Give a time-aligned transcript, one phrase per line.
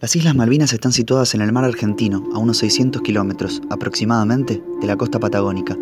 [0.00, 4.86] Las Islas Malvinas están situadas en el mar argentino, a unos 600 kilómetros aproximadamente de
[4.86, 5.76] la costa patagónica.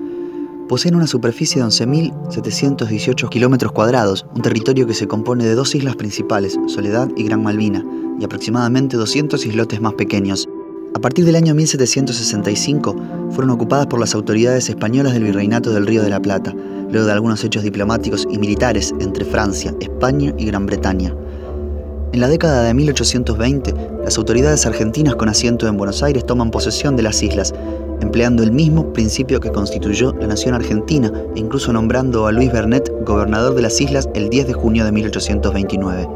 [0.68, 5.94] Poseen una superficie de 11.718 kilómetros cuadrados, un territorio que se compone de dos islas
[5.94, 7.84] principales, Soledad y Gran Malvina,
[8.18, 10.48] y aproximadamente 200 islotes más pequeños.
[10.94, 12.96] A partir del año 1765
[13.30, 16.54] fueron ocupadas por las autoridades españolas del Virreinato del Río de la Plata,
[16.90, 21.14] luego de algunos hechos diplomáticos y militares entre Francia, España y Gran Bretaña.
[22.12, 23.74] En la década de 1820,
[24.04, 27.54] las autoridades argentinas con asiento en Buenos Aires toman posesión de las islas,
[28.02, 32.92] empleando el mismo principio que constituyó la nación argentina e incluso nombrando a Luis Bernet
[33.06, 36.08] gobernador de las islas el 10 de junio de 1829.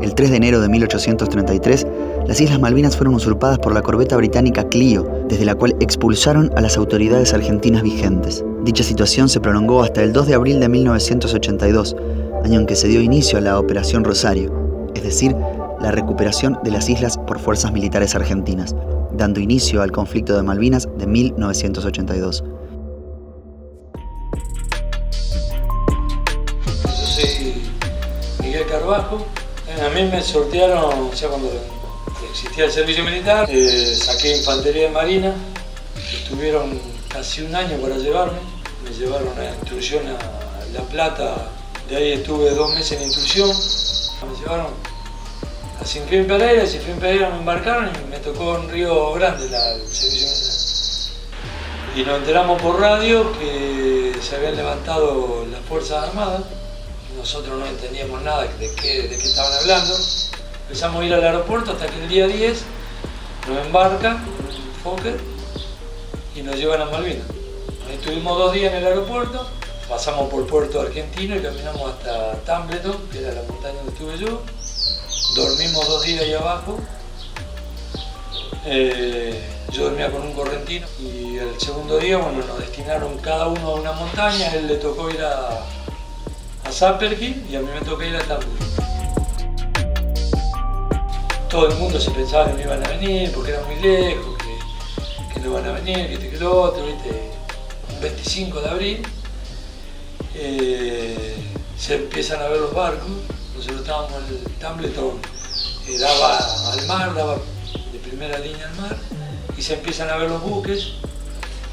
[0.00, 1.86] El 3 de enero de 1833,
[2.26, 6.60] las Islas Malvinas fueron usurpadas por la corbeta británica Clio, desde la cual expulsaron a
[6.60, 8.44] las autoridades argentinas vigentes.
[8.64, 11.96] Dicha situación se prolongó hasta el 2 de abril de 1982,
[12.44, 14.52] año en que se dio inicio a la Operación Rosario,
[14.94, 15.34] es decir,
[15.80, 18.76] la recuperación de las islas por fuerzas militares argentinas,
[19.16, 22.44] dando inicio al conflicto de Malvinas de 1982.
[26.84, 27.62] Yo soy
[28.42, 29.26] Miguel Carbajo,
[29.84, 31.48] a mí me sortearon, sea, cuando
[32.30, 35.34] existía el servicio militar, eh, saqué infantería de marina,
[36.12, 38.38] estuvieron casi un año para llevarme,
[38.84, 41.50] me llevaron a instrucción a La Plata,
[41.88, 44.68] de ahí estuve dos meses en instrucción, me llevaron
[45.80, 50.28] a Sinfín Pereira, Sinfín Pereira me embarcaron y me tocó en Río Grande el servicio
[50.28, 50.52] militar.
[51.94, 56.42] Y nos enteramos por radio que se habían levantado las Fuerzas Armadas
[57.16, 59.94] nosotros no entendíamos nada de qué, de qué estaban hablando.
[60.72, 62.62] Empezamos a ir al aeropuerto hasta que el día 10
[63.46, 65.20] nos embarcan en un Fokker
[66.34, 67.26] y nos llevan a Malvinas.
[67.92, 69.46] Estuvimos dos días en el aeropuerto,
[69.86, 74.40] pasamos por Puerto Argentino y caminamos hasta Tambleton, que era la montaña donde estuve yo.
[75.36, 76.78] Dormimos dos días ahí abajo.
[78.64, 83.72] Eh, yo dormía con un correntino y el segundo día bueno, nos destinaron cada uno
[83.72, 85.50] a una montaña, a él le tocó ir a,
[86.64, 88.81] a y a mí me tocó ir a Tambleton.
[91.52, 94.36] Todo el mundo se pensaba que no iban a venir porque era muy lejos,
[95.34, 97.30] que, no iban a venir, que este que lo otro, ¿viste?
[98.00, 99.02] 25 de abril
[100.34, 101.36] eh,
[101.78, 103.10] se empiezan a ver los barcos,
[103.54, 105.18] nosotros estábamos en el Tambleton,
[105.88, 106.38] eh, daba
[106.72, 107.34] al mar, daba
[107.92, 108.96] de primera línea al mar,
[109.54, 110.92] y se empiezan a ver los buques.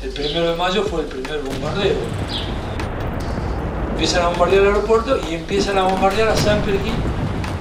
[0.04, 1.96] El primero de mayo fue el primer bombardeo
[3.92, 6.94] empiezan a bombardear el aeropuerto y empiezan a bombardear a San Perquín,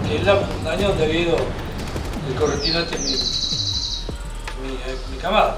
[0.08, 1.36] que es la montaña donde ha habido
[2.28, 5.56] el correntino este mi, mi, eh, camada.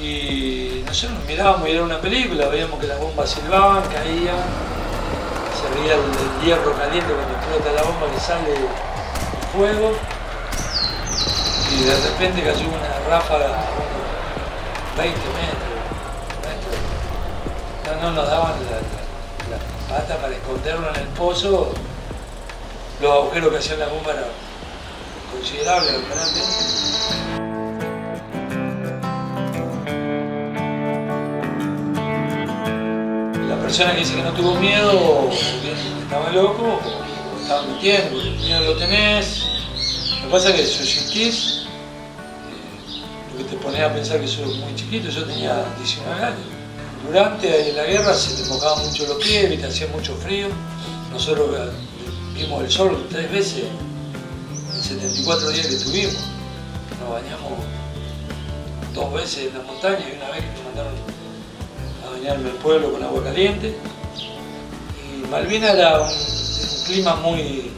[0.00, 4.36] Y nosotros mirábamos y era una película, veíamos que las bombas silbaban, caían,
[5.58, 6.00] se veía el,
[6.44, 8.68] hierro caliente cuando explota la bomba que sale el
[9.52, 9.92] fuego.
[11.70, 15.68] Y de repente cayó una ráfaga a 20 metros,
[18.00, 21.72] No, nos daban la hasta para esconderlo en el pozo,
[23.00, 24.24] los agujeros que hacían la bomba eran
[25.30, 26.68] considerables, grandes.
[33.48, 35.30] La persona que dice que no tuvo miedo,
[36.02, 39.44] estaba loco o estaba mintiendo, el miedo lo tenés.
[40.20, 44.74] Lo que pasa es que subsistís, eh, porque te pones a pensar que sos muy
[44.74, 46.38] chiquito, yo tenía 19 años.
[47.06, 50.48] Durante la guerra se te mojaban mucho los pies, te hacía mucho frío.
[51.12, 51.70] Nosotros eh,
[52.34, 53.64] vimos el sol tres veces
[54.82, 56.16] 74 días que estuvimos.
[57.00, 57.52] Nos bañamos
[58.94, 60.94] dos veces en la montaña y una vez que me mandaron
[62.06, 63.76] a bañarme el pueblo con agua caliente.
[65.02, 66.08] Y Malvina era un,
[66.86, 67.70] clima muy,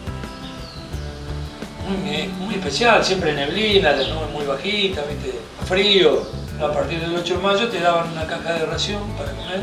[2.38, 5.38] muy, especial, siempre neblina, la nube muy bajita, ¿viste?
[5.66, 9.62] frío a partir del 8 de mayo te daban una caja de ración para comer,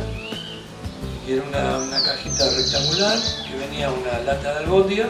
[1.28, 5.10] y era una, cajita rectangular que venía una lata de albóndiga, eh,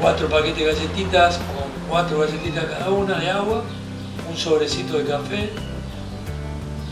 [0.00, 3.64] cuatro paquetes de galletitas con cuatro galletitas cada una de agua,
[4.28, 5.50] un sobrecito de café,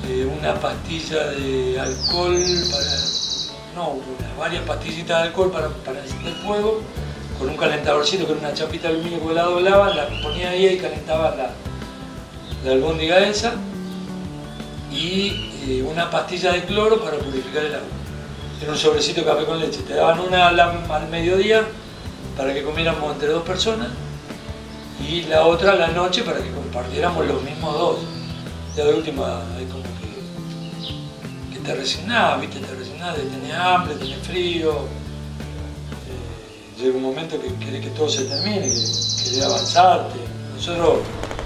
[0.08, 2.36] eh, una pastilla de alcohol
[2.70, 2.86] para,
[3.74, 3.96] no,
[4.38, 6.82] varias pastillitas de alcohol para, para encender fuego,
[7.38, 10.78] con un calentadorcito con una chapita de aluminio que la doblaba, la ponía ahí y
[10.78, 13.54] calentaba la, albóndiga esa
[14.92, 17.88] y eh, una pastilla de cloro para purificar el agua.
[18.62, 19.80] Era un sobrecito de café con leche.
[19.82, 21.66] Te daban una al, mediodía
[22.36, 23.88] para que comiéramos entre dos personas
[25.08, 27.98] y la otra a la noche para que compartiéramos los mismos dos.
[28.76, 32.60] ya de última es como que, que te resignás, ¿viste?
[32.60, 34.72] Te resignás de tener hambre, tener frío.
[36.08, 40.18] Eh, llega un momento que querés que todo se termine, que querés avanzarte.
[40.54, 41.00] Nosotros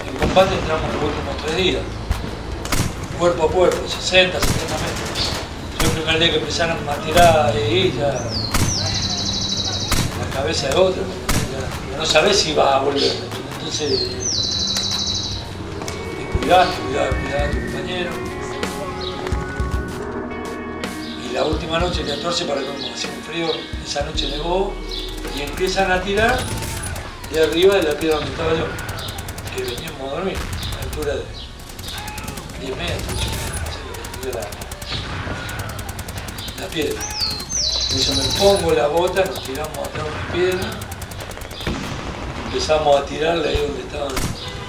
[0.09, 1.83] en combate entramos los últimos tres días,
[3.19, 5.31] cuerpo a cuerpo, 60, 70 metros.
[5.81, 8.46] Yo el primer día que empezaron a tirar ahí ya
[10.47, 11.03] cabeza de otro,
[11.99, 13.17] no sabes si vas a volver.
[13.59, 14.13] Entonces,
[16.39, 18.13] cuidar, cuidar, cuidar a tu compañero.
[21.29, 23.49] Y la última noche, el 14, para que como hacía un frío,
[23.85, 24.73] esa noche nevó
[25.37, 26.39] y empiezan a tirar
[27.33, 28.67] de arriba de la piedra donde estaba yo,
[29.53, 31.25] que veníamos a dormir, a la altura de
[32.67, 33.19] 10 metros,
[34.33, 34.43] la,
[36.63, 37.03] la piedra.
[37.97, 40.71] Eso me pongo la bota, nos tiramos atrás una piedra,
[42.45, 44.13] empezamos a tirarle ahí donde estaban,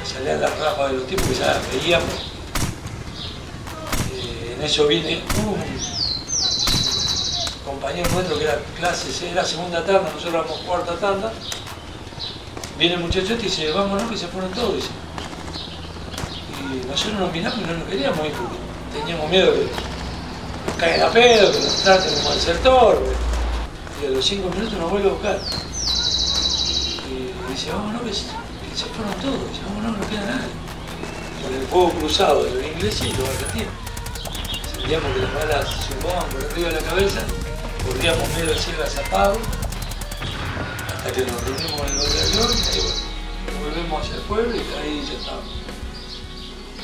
[0.06, 2.31] salían las ramas de los tipos que ya las veíamos.
[4.13, 5.62] Eh, en eso viene un
[7.65, 11.33] compañero nuestro que era clase C, era segunda tanda, nosotros éramos cuarta tanda.
[12.80, 14.85] Viene el muchacho este y dice, vámonos que se fueron todos.
[16.62, 18.56] Y nosotros nos miramos y no nos queríamos ir porque
[18.97, 19.96] teníamos miedo que
[20.78, 23.04] caigan a pedo, que nos traten como el sector.
[24.02, 25.40] Y a los cinco minutos nos vuelve a buscar.
[27.10, 30.54] Y dice, vámonos que se, que se fueron todos, dice, vámonos, no queda nadie.
[31.44, 33.74] Con el fuego cruzado de los ingleses y los argentinos.
[34.74, 37.22] Sentíamos que las balas zumbaban por arriba de la cabeza,
[37.86, 39.38] corríamos medio del cielo azapado,
[40.88, 42.81] hasta que nos reunimos en el batallón y ahí
[43.46, 45.54] bueno, volvemos hacia el pueblo y ahí ya estábamos.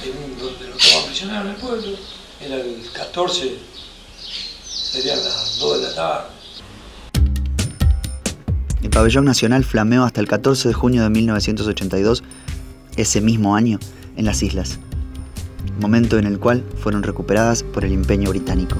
[0.02, 1.98] Ahí donde nos tomaban prisioneros en el pueblo,
[2.42, 3.58] era el 14,
[4.66, 6.28] serían las 2 de la tarde.
[8.82, 12.24] El pabellón nacional flameó hasta el 14 de junio de 1982,
[12.98, 13.80] ese mismo año,
[14.18, 14.80] en las islas,
[15.80, 18.76] momento en el cual fueron recuperadas por el empeño británico.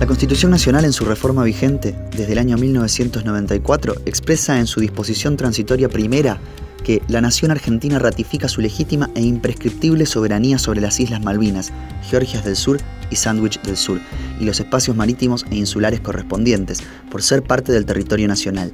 [0.00, 5.36] La Constitución Nacional en su reforma vigente desde el año 1994 expresa en su disposición
[5.36, 6.38] transitoria primera
[6.86, 11.72] que la nación argentina ratifica su legítima e imprescriptible soberanía sobre las Islas Malvinas,
[12.08, 12.78] Georgias del Sur
[13.10, 14.00] y Sandwich del Sur,
[14.38, 18.70] y los espacios marítimos e insulares correspondientes, por ser parte del territorio nacional.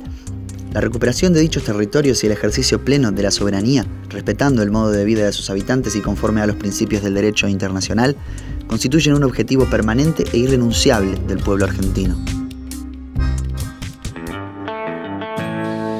[0.74, 4.90] La recuperación de dichos territorios y el ejercicio pleno de la soberanía, respetando el modo
[4.90, 8.14] de vida de sus habitantes y conforme a los principios del derecho internacional,
[8.66, 12.14] constituyen un objetivo permanente e irrenunciable del pueblo argentino.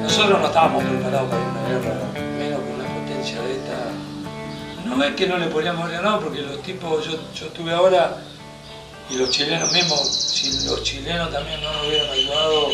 [0.03, 2.02] Nosotros no estábamos preparados para una guerra,
[4.95, 8.21] No es que no le podríamos haber ganado, porque los tipos, yo, yo estuve ahora,
[9.09, 10.01] y los chilenos mismos,
[10.31, 12.67] si los chilenos también no nos hubieran ayudado,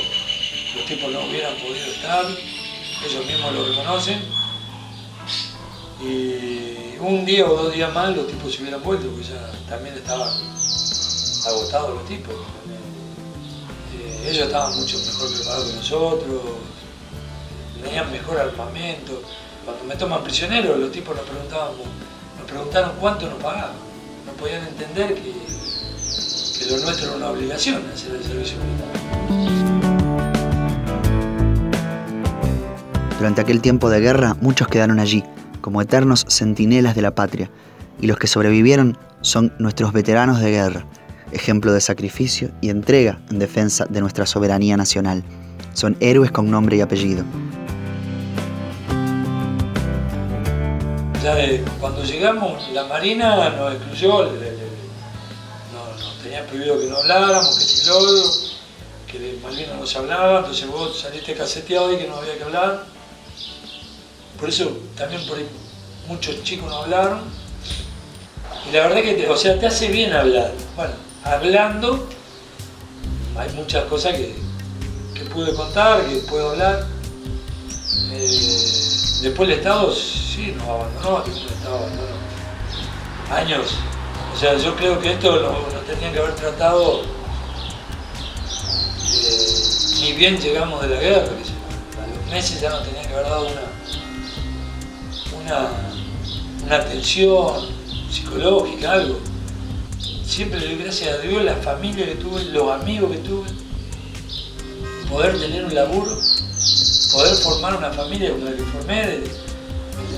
[0.75, 2.25] los tipos no hubieran podido estar,
[3.06, 4.21] ellos mismos lo reconocen.
[6.01, 9.95] Y un día o dos días más los tipos se hubieran vuelto, porque ya también
[9.95, 10.30] estaban
[11.45, 12.36] agotados los tipos.
[13.98, 16.42] Eh, ellos estaban mucho mejor preparados que nosotros,
[17.81, 19.21] tenían mejor armamento.
[19.69, 21.74] Cuando me toman prisionero, los tipos nos preguntaban,
[22.39, 23.75] nos preguntaron cuánto nos pagaban.
[24.25, 28.88] No podían entender que, que lo nuestro era una obligación hacer el servicio militar.
[33.19, 35.24] Durante aquel tiempo de guerra, muchos quedaron allí,
[35.61, 37.52] como eternos centinelas de la patria,
[38.02, 40.88] y los que sobrevivieron son nuestros veteranos de guerra,
[41.31, 45.23] ejemplo de sacrificio y entrega en defensa de nuestra soberanía nacional.
[45.73, 47.23] Son héroes con nombre y apellido.
[51.80, 57.90] Cuando llegamos, la Marina nos excluyó, nos, nos tenía prohibido que no habláramos, que si
[59.12, 62.44] que de Malvinas no se hablaba, entonces vos saliste caseteado y que no había que
[62.44, 62.83] hablar.
[64.40, 65.48] Por eso también por ahí
[66.07, 67.21] muchos chicos no hablaron.
[68.68, 70.52] Y la verdad que, te, o sea, te hace bien hablar.
[70.76, 70.94] Bueno,
[71.24, 72.07] hablando
[73.38, 74.36] hay muchas cosas que,
[75.14, 76.88] que pude contar, que puedo hablar.
[78.12, 78.79] Eh,
[79.21, 82.19] después el Estado sí nos abandonó, el Estado abandonó
[83.31, 83.76] años.
[84.33, 87.02] O sea, yo creo que esto lo, lo tenían que haber tratado
[89.11, 89.59] eh,
[90.02, 93.47] ni bien llegamos de la guerra, a los meses ya nos tenían que haber dado
[93.47, 93.61] una,
[95.42, 95.69] una,
[96.66, 97.68] una atención
[98.11, 99.19] psicológica, algo.
[100.26, 103.49] Siempre le doy gracias a Dios, la familia que tuve, los amigos que tuve,
[105.09, 106.18] poder tener un laburo,
[107.11, 109.19] poder formar una familia como la que formé.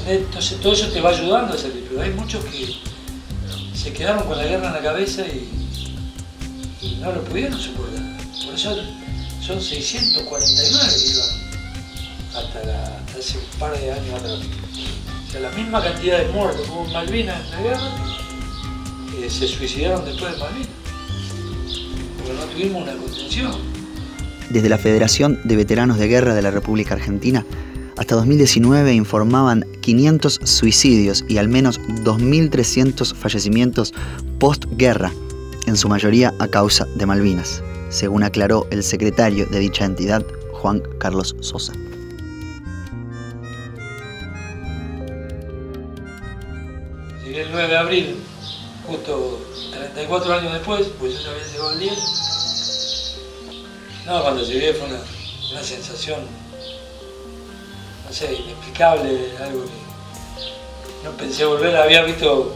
[0.07, 2.75] Entonces todo eso te va ayudando a salir, pero hay muchos que
[3.75, 5.49] se quedaron con la guerra en la cabeza y,
[6.99, 8.01] no lo pudieron soportar.
[8.45, 8.75] Por eso
[9.45, 11.41] son 649 que iban
[12.35, 14.39] hasta, hace un par de años atrás.
[15.27, 17.91] O sea, la misma cantidad de muertos hubo en Malvinas en la guerra,
[19.19, 20.69] eh, se suicidaron después de Malvinas.
[22.17, 23.80] Porque no tuvimos una contención.
[24.51, 27.45] Desde la Federación de Veteranos de Guerra de la República Argentina,
[27.97, 33.93] hasta 2019 informaban 500 suicidios y al menos 2.300 fallecimientos
[34.39, 35.13] postguerra,
[35.67, 40.81] en su mayoría a causa de Malvinas, según aclaró el secretario de dicha entidad, Juan
[40.99, 41.71] Carlos Sosa.
[47.25, 48.15] El 9 de abril,
[48.85, 49.39] justo
[49.71, 52.40] 34 años después, pues yo ya había llegado el 10.
[54.11, 54.99] No, cuando llegué fue una,
[55.53, 56.19] una sensación,
[58.05, 61.77] no sé, inexplicable, algo que no pensé volver.
[61.77, 62.53] Había visto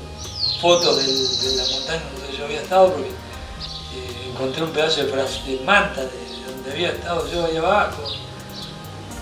[0.59, 5.63] fotos de la montaña donde yo había estado porque eh, encontré un pedazo de, de
[5.63, 6.09] manta de
[6.45, 8.03] donde había estado yo ahí abajo.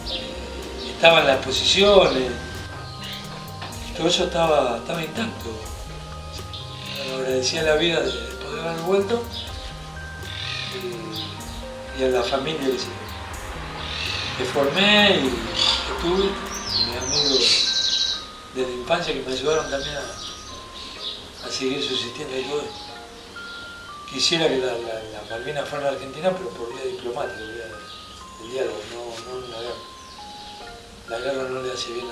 [0.10, 2.32] Eh, estaban las posiciones.
[3.96, 5.52] Todo eso estaba, estaba intacto.
[6.98, 9.24] Bueno, agradecía la vida de poder haber vuelto
[10.74, 11.14] y,
[12.00, 12.88] y a la familia se-
[14.38, 18.22] que formé y que tuve, y mis amigos
[18.56, 22.64] de la infancia que me ayudaron también a, a seguir subsistiendo y todo.
[24.10, 27.66] Quisiera que la, la, la Malvinas fuera en Argentina, pero por vía diplomática, por vía
[28.40, 29.84] del diálogo, no, no la guerra.
[31.10, 32.08] La guerra no le hace bien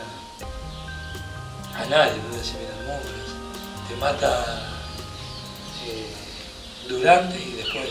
[1.75, 3.09] a, a nadie, no le hace bien al mundo.
[3.87, 4.69] Te mata
[5.85, 6.13] eh,
[6.87, 7.89] durante y después.